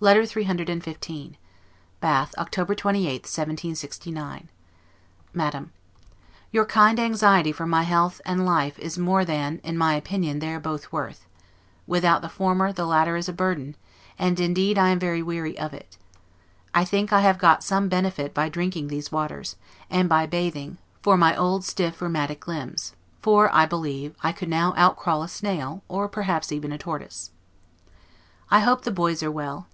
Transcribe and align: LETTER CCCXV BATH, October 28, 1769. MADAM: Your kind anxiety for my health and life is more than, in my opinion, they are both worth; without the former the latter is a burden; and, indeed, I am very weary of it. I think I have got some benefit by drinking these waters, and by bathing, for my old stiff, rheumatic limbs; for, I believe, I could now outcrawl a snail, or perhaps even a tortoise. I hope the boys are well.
LETTER 0.00 0.22
CCCXV 0.22 1.34
BATH, 2.00 2.32
October 2.38 2.76
28, 2.76 3.04
1769. 3.24 4.48
MADAM: 5.34 5.72
Your 6.52 6.64
kind 6.64 7.00
anxiety 7.00 7.50
for 7.50 7.66
my 7.66 7.82
health 7.82 8.20
and 8.24 8.46
life 8.46 8.78
is 8.78 8.96
more 8.96 9.24
than, 9.24 9.58
in 9.64 9.76
my 9.76 9.94
opinion, 9.94 10.38
they 10.38 10.50
are 10.54 10.60
both 10.60 10.92
worth; 10.92 11.26
without 11.88 12.22
the 12.22 12.28
former 12.28 12.72
the 12.72 12.86
latter 12.86 13.16
is 13.16 13.28
a 13.28 13.32
burden; 13.32 13.74
and, 14.16 14.38
indeed, 14.38 14.78
I 14.78 14.90
am 14.90 15.00
very 15.00 15.20
weary 15.20 15.58
of 15.58 15.74
it. 15.74 15.98
I 16.72 16.84
think 16.84 17.12
I 17.12 17.22
have 17.22 17.36
got 17.38 17.64
some 17.64 17.88
benefit 17.88 18.32
by 18.32 18.48
drinking 18.48 18.86
these 18.86 19.10
waters, 19.10 19.56
and 19.90 20.08
by 20.08 20.26
bathing, 20.26 20.78
for 21.02 21.16
my 21.16 21.36
old 21.36 21.64
stiff, 21.64 22.00
rheumatic 22.00 22.46
limbs; 22.46 22.94
for, 23.20 23.52
I 23.52 23.66
believe, 23.66 24.14
I 24.22 24.30
could 24.30 24.48
now 24.48 24.74
outcrawl 24.76 25.24
a 25.24 25.28
snail, 25.28 25.82
or 25.88 26.06
perhaps 26.08 26.52
even 26.52 26.70
a 26.70 26.78
tortoise. 26.78 27.32
I 28.48 28.60
hope 28.60 28.82
the 28.84 28.92
boys 28.92 29.24
are 29.24 29.32
well. 29.32 29.66